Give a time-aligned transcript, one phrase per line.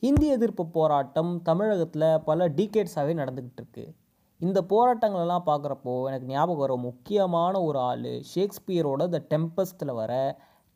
[0.00, 3.94] இந்தி எதிர்ப்பு போராட்டம் தமிழகத்தில் பல டீகேட்ஸாகவே நடந்துக்கிட்டு இருக்கு
[4.38, 10.12] இந்த போராட்டங்களெல்லாம் பார்க்குறப்போ எனக்கு ஞாபகம் வர முக்கியமான ஒரு ஆள் ஷேக்ஸ்பியரோட த டெம்பஸ்டில் வர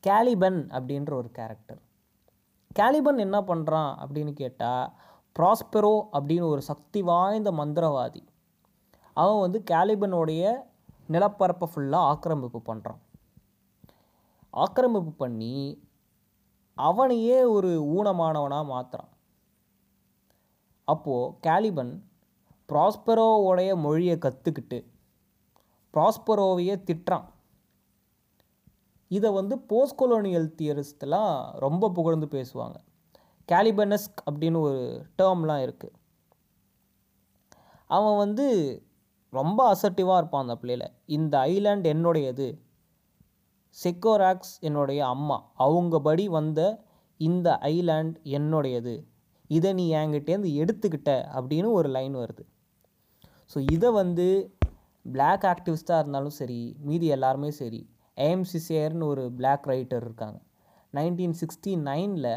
[0.04, 1.80] கேலிபன் அப்படின்ற ஒரு கேரக்டர்
[2.74, 4.92] கேலிபன் என்ன பண்ணுறான் அப்படின்னு கேட்டால்
[5.38, 8.22] ப்ராஸ்பெரோ அப்படின்னு ஒரு சக்தி வாய்ந்த மந்திரவாதி.
[9.14, 10.62] அவன் வந்து கேலிபனுடைய
[11.08, 13.00] நிலப்பரப்பை ஃபுல்லாக ஆக்கிரமிப்பு பண்ணுறான்
[14.50, 15.84] ஆக்கிரமிப்பு பண்ணி
[16.74, 19.09] அவனையே ஒரு ஊனமானவனாக மாற்றுறான்
[20.90, 21.92] அப்போது கேலிபன்
[22.68, 24.78] ப்ராஸ்பரோவோடைய மொழியை கற்றுக்கிட்டு
[25.94, 27.28] ப்ராஸ்பரோவையே திட்டுறான்.
[29.08, 32.78] இதை வந்து போஸ்ட் கொலோனியல் தியரிஸ்ட்லாம் ரொம்ப புகழ்ந்து பேசுவாங்க.
[33.52, 34.82] கேலிபனஸ்க் அப்படின்னு ஒரு
[35.18, 35.96] டேர்ம்லாம் இருக்குது
[37.86, 38.46] அவன் வந்து
[39.30, 40.84] ரொம்ப அசர்ட்டிவாக இருப்பான் அந்த பிள்ளையில.
[41.06, 42.46] இந்த ஐலாண்ட் என்னுடையது?
[43.84, 45.38] செக்கோராக்ஸ் என்னுடைய அம்மா.
[45.54, 46.60] அவங்க படி வந்த
[47.20, 48.94] இந்த ஐலாண்ட் என்னுடையது?
[49.50, 52.44] இதை நீ என்கிட்டேருந்து எடுத்துக்கிட்ட அப்படின்னு ஒரு லைன் வருது.
[53.52, 54.26] ஸோ இதை வந்து
[55.04, 57.80] பிளாக் ஆக்டிவிஸ்டாக இருந்தாலும் சரி மீதி எல்லாருமே சரி
[58.16, 60.38] ஏஎம்சி சேர்னு ஒரு பிளாக் ரைட்டர் இருக்காங்க.
[60.94, 62.32] நைன்டீன் சிக்ஸ்டி நைனில்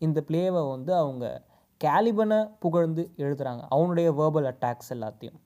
[0.00, 1.24] இந்த பிளேவை வந்து அவங்க
[1.80, 5.38] கேலிபனை புகழ்ந்து எழுதுகிறாங்க அவனுடைய வேர்பல் அட்டாக்ஸ் எல்லாத்தையும்.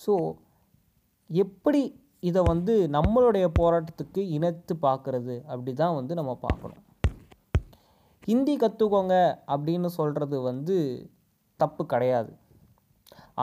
[0.00, 0.14] ஸோ
[1.30, 1.82] எப்படி
[2.28, 6.82] இதை வந்து நம்மளுடைய போராட்டத்துக்கு இணைத்து பார்க்குறது அப்படி தான் வந்து நம்ம பார்க்கணும்
[8.28, 9.14] ஹிந்தி கற்றுக்கோங்க
[9.54, 10.76] அப்படின்னு சொல்கிறது வந்து
[11.60, 12.32] தப்பு கிடையாது.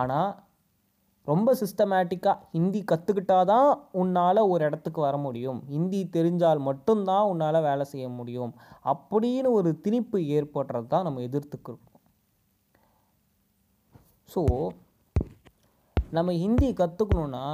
[0.01, 0.31] ஆனால்
[1.27, 3.69] ரொம்ப சிஸ்டமேட்டிக்காக ஹிந்தி கற்றுக்கிட்டா தான்
[4.01, 5.59] உன்னால் ஒரு இடத்துக்கு வர முடியும்.
[5.73, 8.53] ஹிந்தி தெரிஞ்சால் மட்டும்தான் உன்னால் வேலை செய்ய முடியும்.
[8.91, 11.85] அப்படின்னு ஒரு திணிப்பு ஏற்படுறது தான் நம்ம எதிர்த்துக்கிறோம்.
[14.29, 14.41] ஸோ
[16.17, 17.45] நம்ம ஹிந்தி கற்றுக்கணுன்னா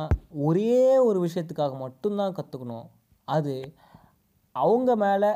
[0.48, 2.88] ஒரே ஒரு விஷயத்துக்காக மட்டும்தான் கற்றுக்கணும்
[3.28, 3.54] அது
[4.56, 5.30] அவங்க மேலே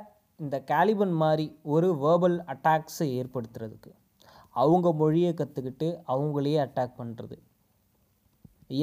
[0.44, 3.92] இந்த கேலிபன் மாதிரி ஒரு வேர்பல் அட்டாக்ஸை ஏற்படுத்துறதுக்கு.
[4.62, 7.38] அவங்க மொழியை கற்றுக்கிட்டு அவங்களையே அட்டாக் பண்ணுறது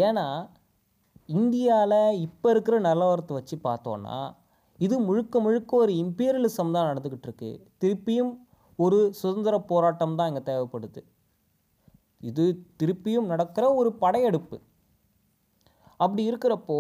[0.07, 0.27] ஏன்னா
[1.39, 4.17] இந்தியாவில் இப்போ இருக்கிற நிலவரத்தை வச்சு பார்த்தோன்னா
[4.79, 7.51] இது முழுக்க முழுக்க ஒரு இம்பீரியலிசம் தான் நடந்துக்கிட்டு இருக்கு.
[7.83, 8.33] திருப்பியும்
[8.79, 11.01] ஒரு சுதந்திர போராட்டம் தான் இங்கே தேவைப்படுது.
[12.29, 12.45] இது
[12.81, 14.57] திருப்பியும் நடக்கிற ஒரு படையெடுப்பு.
[16.03, 16.79] அப்படி இருக்கிறப்போ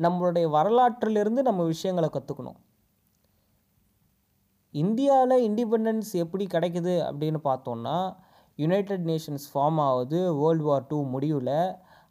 [0.00, 2.58] நம்மளுடைய வரலாற்றிலிருந்து நம்ம விஷயங்களை கற்றுக்கணும்
[4.74, 7.96] இந்தியாவில் இண்டிபெண்டன்ஸ் எப்படி கிடைக்குது அப்படின்னு பார்த்தோன்னா
[8.58, 11.56] யுனைடெட் நேஷன்ஸ் ஃபார்ம் ஆகுது வேர்ல்டு வார் டூ முடிவில்.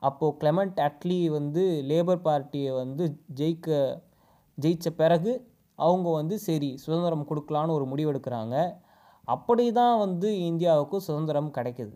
[0.01, 3.03] அப்போது கிளெமெண்ட் அட்லி வந்து லேபர் பார்ட்டியை வந்து
[3.39, 3.79] ஜெயிக்க
[4.57, 5.33] ஜெயித்த பிறகு
[5.79, 8.55] அவங்க வந்து சரி சுதந்திரம் கொடுக்கலான்னு ஒரு முடிவெடுக்கிறாங்க
[9.27, 11.94] அப்படி தான் வந்து இந்தியாவுக்கு சுதந்திரம் கிடைக்குது.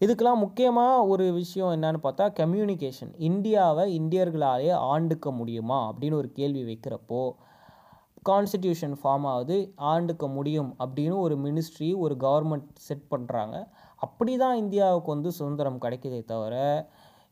[0.00, 7.22] இதுக்கெலாம் முக்கியமாக ஒரு விஷயம் என்னன்னு பார்த்தா கம்யூனிகேஷன் இந்தியாவை இந்தியர்களாலே ஆண்டுக்க முடியுமா அப்படின்னு ஒரு கேள்வி வைக்கிறப்போ
[8.22, 9.56] கான்ஸ்டிடியூஷன் ஃபார்ம் ஆகுது
[9.90, 13.56] ஆண்டுக்க முடியும் அப்படின்னு ஒரு மினிஸ்ட்ரி ஒரு கவர்மெண்ட் செட் பண்ணுறாங்க
[13.96, 16.54] அப்படி தான் இந்தியாவுக்கு வந்து சுதந்திரம் கிடைக்குதே தவிர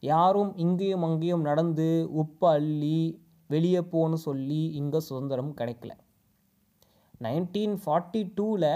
[0.03, 1.88] யாரும் இங்கேயும் அங்கேயும் நடந்து
[2.22, 2.99] உப்பு அள்ளி
[3.50, 5.93] வெளியே போன்னு சொல்லி இங்கே சுதந்திரம் கிடைக்கல.
[7.20, 8.72] நைன்டீன் ஃபார்ட்டி டூவில்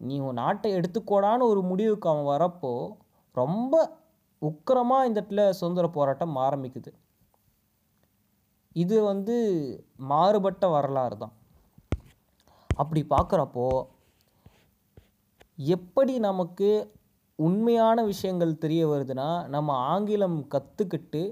[0.00, 2.72] நீ உன் நாட்டை எடுத்துக்கோடான்னு ஒரு முடிவுக்கு அவன் வரப்போ
[3.36, 3.74] ரொம்ப
[4.42, 6.90] உக்கிரமாக இந்த இடத்துல சுதந்திர போராட்டம் ஆரம்பிக்குது.
[8.72, 9.36] இது வந்து
[10.12, 11.34] மாறுபட்ட வரலாறு தான்.
[12.70, 13.66] அப்படி பார்க்குறப்போ
[15.76, 16.70] எப்படி நமக்கு
[17.38, 21.22] உண்மையான விஷயங்கள் தெரிய வருதுன்னா நம்ம ஆங்கிலம் கற்றுக்கிட்டு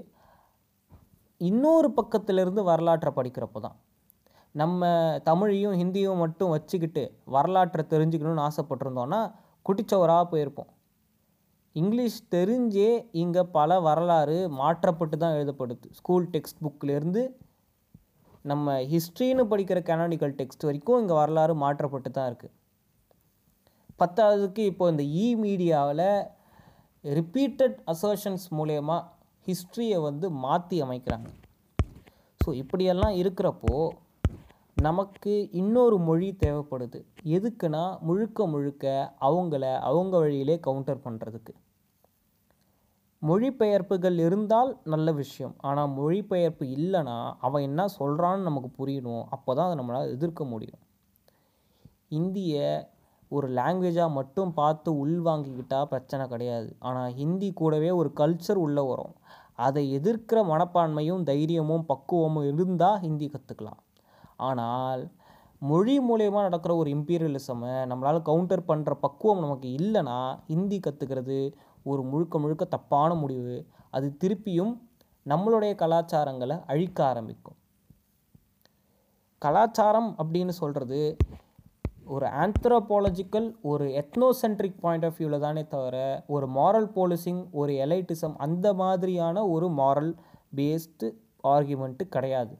[1.41, 3.77] இன்னொரு பக்கத்திலிருந்து வரலாற்றை படிக்கிறப்போ தான்.
[4.61, 4.89] நம்ம
[5.29, 7.03] தமிழையும் ஹிந்தியும் மட்டும் வச்சுக்கிட்டு
[7.35, 9.21] வரலாற்றை தெரிஞ்சுக்கணும்னு ஆசைப்பட்டிருந்தோன்னா
[9.65, 10.71] குட்டிச்சவராக போயிருப்போம்.
[11.75, 12.89] இங்கிலீஷ் தெரிஞ்சே
[13.21, 15.87] இங்கே பல வரலாறு மாற்றப்பட்டு தான் எழுதப்படுது.
[15.99, 17.23] ஸ்கூல் டெக்ஸ்ட் புக்கிலேருந்து
[18.51, 22.55] நம்ம ஹிஸ்ட்ரின்னு படிக்கிற கனானிக்கல் டெக்ஸ்ட் வரைக்கும் இங்கே வரலாறு மாற்றப்பட்டு தான் இருக்குது
[24.01, 26.07] பத்தாவதுக்கு இப்போ இந்த இ மீடியாவில்
[27.03, 28.97] ரிப்பீட்டட் அசர்ஷன்ஸ் மூலயமா
[29.47, 31.27] ஹிஸ்ட்ரியை வந்து மாற்றி அமைக்கிறாங்க.
[32.41, 33.75] ஸோ இப்படியெல்லாம் இருக்கிறப்போ
[34.87, 36.99] நமக்கு இன்னொரு மொழி தேவைப்படுது.
[37.37, 38.85] எதுக்குன்னா முழுக்க முழுக்க
[39.27, 41.53] அவங்கள அவங்க வழியிலே கவுண்டர் பண்ணுறதுக்கு
[43.21, 45.53] மொழிபெயர்ப்புகள் இருந்தால் நல்ல விஷயம்.
[45.69, 49.25] ஆனால் மொழிபெயர்ப்பு இல்லைன்னா அவன் என்ன சொல்கிறான்னு நமக்கு புரியணும்.
[49.35, 50.81] அப்போ தான் அதை நம்மளால் எதிர்க்க முடியும்.
[52.19, 52.63] இந்திய
[53.31, 56.69] ஒரு லாங்குவேஜாக மட்டும் பார்த்து உள்வாங்கிக்கிட்டால் பிரச்சனை கிடையாது.
[56.79, 59.13] ஆனால் ஹிந்தி கூடவே ஒரு கல்ச்சர் உள்ளே வரும்.
[59.59, 63.81] அதை எதிர்க்கிற மனப்பான்மையும் தைரியமும் பக்குவமும் இருந்தால் ஹிந்தி கற்றுக்கலாம்
[64.49, 65.01] ஆனால்
[65.61, 71.37] மொழி மூலயமா நடக்கிற ஒரு இம்பீரியலிசமை நம்மளால் கவுண்டர் பண்ணுற பக்குவம் நமக்கு இல்லைன்னா ஹிந்தி கற்றுக்கிறது
[71.83, 73.65] ஒரு முழுக்க முழுக்க தப்பான முடிவு.
[73.89, 74.77] அது திருப்பியும்
[75.29, 77.55] நம்மளுடைய கலாச்சாரங்களை அழிக்க ஆரம்பிக்கும்.
[79.37, 81.17] கலாச்சாரம் அப்படின்னு சொல்கிறது
[82.05, 88.73] ஒரு ஆந்த்ரோபாலஜிக்கல் ஒரு எத்னோசென்ட்ரிக் பாயிண்ட் ஆஃப் வியூவில் தானே தவிர ஒரு மாரல் போலிசிங் ஒரு எலைட்டிசம் அந்த
[88.73, 90.15] மாதிரியான ஒரு மாரல்
[90.55, 91.13] பேஸ்டு
[91.43, 92.57] ஆர்கியூமெண்ட்டு கிடையாது.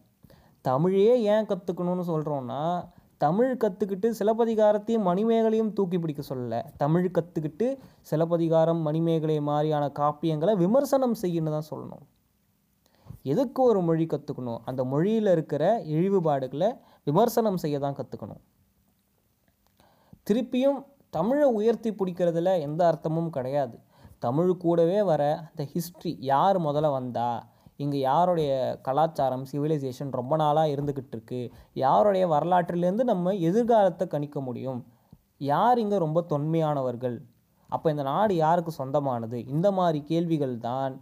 [0.62, 2.89] தமிழே ஏன் கற்றுக்கணும்னு சொல்கிறோன்னா
[3.23, 6.59] தமிழ் கற்றுக்கிட்டு சிலப்பதிகாரத்தையும் மணிமேகலையும் தூக்கி பிடிக்க சொல்லலை.
[6.83, 7.68] தமிழ் கற்றுக்கிட்டு
[8.12, 12.06] சிலப்பதிகாரம் மணிமேகலை மாதிரியான காப்பியங்களை விமர்சனம் செய்யணும்னு தான் சொல்லணும்.
[13.31, 15.63] எதுக்கு ஒரு மொழி கற்றுக்கணும் அந்த மொழியில் இருக்கிற
[15.95, 16.69] இழிவுபாடுகளை
[17.09, 18.41] விமர்சனம் செய்ய தான் கற்றுக்கணும்
[20.29, 20.79] திருப்பியும்
[21.15, 23.77] தமிழை உயர்த்தி பிடிக்கிறதுல எந்த அர்த்தமும் கிடையாது.
[24.25, 27.29] தமிழ் கூடவே வர அந்த ஹிஸ்ட்ரி யார் முதல்ல வந்தா?
[27.83, 28.51] இங்கே யாருடைய
[28.88, 31.42] கலாச்சாரம் சிவிலைசேஷன் ரொம்ப நாளாக இருந்துக்கிட்டு இருக்கு?
[31.83, 34.81] யாருடைய வரலாற்றிலேருந்து நம்ம எதிர்காலத்தை கணிக்க முடியும்?
[35.51, 37.18] யார் இங்கே ரொம்ப தொன்மையானவர்கள்?
[37.69, 39.38] அப்போ இந்த நாடு யாருக்கு சொந்தமானது?
[39.56, 40.95] இந்த மாதிரி கேள்விகள் தான்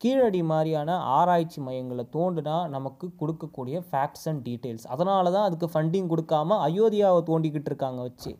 [0.00, 6.58] கீழடி மாதிரியான ஆராய்ச்சி மையங்களை தோண்டுனா நமக்கு கொடுக்கக்கூடிய ஃபேக்ட்ஸ் அண்ட் டீட்டெயில்ஸ் அதனால தான் அதுக்கு ஃபண்டிங் கொடுக்காம
[6.66, 8.32] அயோத்தியாவை தோண்டிக்கிட்டு இருக்காங்க வச்சு.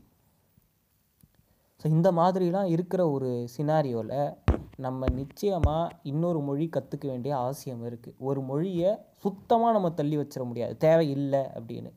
[1.81, 4.13] ஸோ இந்த மாதிரிலாம் இருக்கிற ஒரு சினாரியோவில்
[4.77, 10.77] நம்ம நிச்சயமாக இன்னொரு மொழி கற்றுக்க வேண்டிய அவசியம் இருக்குது ஒரு மொழியை சுத்தமாக நம்ம தள்ளி வச்சிட முடியாது.
[10.77, 11.93] தேவை இல்லை அப்படின்னு.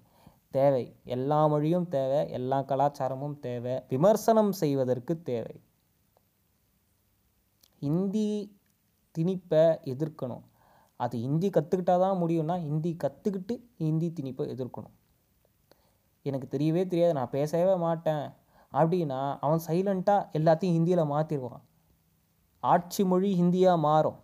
[0.52, 0.96] தேவை.
[1.04, 2.32] எல்லா மொழியும் தேவை.
[2.32, 3.82] எல்லா கலாச்சாரமும் தேவை.
[3.90, 5.62] விமர்சனம் செய்வதற்கு தேவை.
[7.80, 8.60] ஹிந்தி
[9.18, 10.44] திணிப்பை எதிர்க்கணும்.
[10.96, 14.96] அது ஹிந்தி கற்றுக்கிட்டா தான் முடியும்னா ஹிந்தி கற்றுக்கிட்டு ஹிந்தி திணிப்பை எதிர்க்கணும்.
[16.22, 17.14] எனக்கு தெரியவே தெரியாது.
[17.14, 18.30] நான் பேசவே மாட்டேன்.
[18.74, 21.66] அப்படின்னா அவன் சைலண்ட்டாக எல்லாத்தையும் ஹிந்தியில் மாற்றிடுவான்
[22.64, 24.18] ஆட்சி மொழி ஹிந்தியாக மாறும்.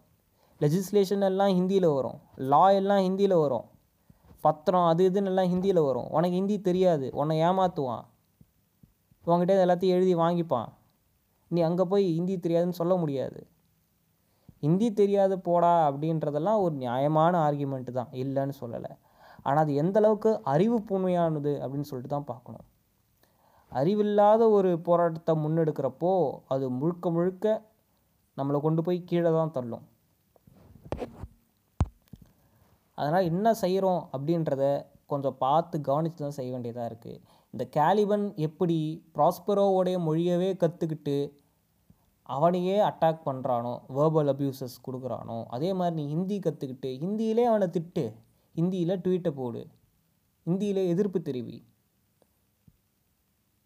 [0.61, 2.19] லெஜிஸ்லேஷன் எல்லாம் ஹிந்தியில் வரும்.
[2.51, 3.67] லா எல்லாம் ஹிந்தியில் வரும்.
[4.41, 6.07] பத்திரம் அது இதுன்னு எல்லாம் ஹிந்தியில் வரும்.
[6.09, 7.07] உனக்கு ஹிந்தி தெரியாது.
[7.13, 8.03] உன்னை ஏமாற்றுவான்
[9.25, 10.69] உங்ககிட்ட எல்லாத்தையும் எழுதி வாங்கிப்பான்.
[11.51, 13.39] நீ அங்கே போய் ஹிந்தி தெரியாதுன்னு சொல்ல முடியாது.
[14.59, 18.11] ஹிந்தி தெரியாது போடா அப்படின்றதெல்லாம் ஒரு நியாயமான ஆர்கியூமெண்ட்டு தான்.
[18.23, 18.91] இல்லைன்னு சொல்லலை.
[19.43, 22.65] ஆனால் அது எந்த அளவுக்கு அறிவு பூர்மையானது அப்படின்னு சொல்லிட்டு தான் பார்க்கணும்.
[23.71, 26.11] அறிவில்லாத ஒரு போராட்டத்தை முன்னெடுக்கிறப்போ
[26.53, 27.45] அது முழுக்க முழுக்க
[28.37, 29.85] நம்மளை கொண்டு போய் கீழே தான் தள்ளும்.
[32.97, 34.63] அதனால் என்ன செய்கிறோம் அப்படின்றத
[35.11, 37.21] கொஞ்சம் பார்த்து கவனித்து தான் செய்ய வேண்டியதாக இருக்குது.
[37.53, 38.77] இந்த கேலிபன் எப்படி
[39.15, 41.17] ப்ராஸ்பரோவோடைய மொழியவே கற்றுக்கிட்டு
[42.35, 48.05] அவனையே அட்டாக் பண்ணுறானோ வேர்பல் அப்யூசஸ் கொடுக்குறானோ அதே மாதிரி நீ ஹிந்தி கற்றுக்கிட்டு ஹிந்தியிலே அவனை திட்டு
[48.59, 49.61] ஹிந்தியில் ட்வீட்டை போடு
[50.47, 51.57] ஹிந்தியில் எதிர்ப்பு தெரிவி.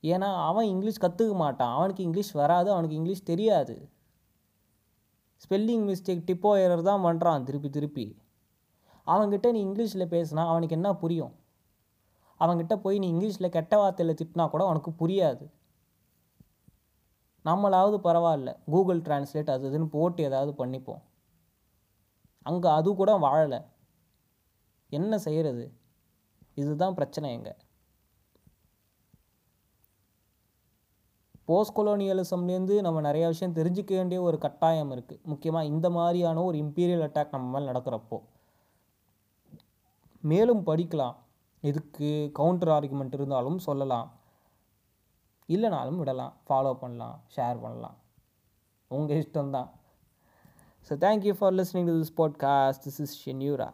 [0.03, 3.75] ஏன்னா அவன் இங்கிலீஷ் கற்றுக்க மாட்டான் அவனுக்கு இங்கிலீஷ் வராது அவனுக்கு இங்கிலீஷ் தெரியாது.
[5.43, 8.17] ஸ்பெல்லிங் மிஸ்டேக் டிப்போ எரர் தான் பண்ணுறான் திருப்பி திருப்பி.
[9.07, 11.33] அவன்கிட்ட நீ இங்கிலீஷில் பேசினா அவனுக்கு என்ன புரியும்?
[12.39, 15.45] அவன்கிட்ட போய் நீ இங்கிலீஷில் கெட்ட வார்த்தையில் திட்டினா கூட அவனுக்கு புரியாது.
[17.45, 18.57] நம்மளாவது பரவாயில்ல.
[18.65, 21.01] கூகுள் டிரான்ஸ்லேட் அது இதுன்னு போட்டு ஏதாவது பண்ணிப்போம்.
[22.41, 23.59] அங்கே அது கூட வாழலை.
[24.89, 25.65] என்ன செய்கிறது
[26.53, 27.53] இதுதான் பிரச்சனை எங்கே
[31.47, 37.05] போஸ்ட் கொலோனியலிசம்லேருந்து நம்ம நிறைய விஷயம் தெரிஞ்சுக்க வேண்டிய ஒரு கட்டாயம் இருக்குது முக்கியமாக இந்த மாதிரியான ஒரு இம்பீரியல்
[37.07, 38.17] அட்டாக் நம்ம மேலே நடக்கிறப்போ.
[40.21, 41.15] மேலும் படிக்கலாம்.
[41.61, 44.11] இதுக்கு கவுண்டர் ஆர்குமெண்ட் இருந்தாலும் சொல்லலாம்.
[45.47, 46.33] இல்லைனாலும் விடலாம்.
[46.47, 47.21] ஃபாலோ பண்ணலாம்.
[47.35, 47.97] ஷேர் பண்ணலாம்.
[48.88, 49.69] உங்கள் இஷ்டம்தான்.
[50.88, 53.69] So thank you for listening to this podcast this is ஷென்யூரா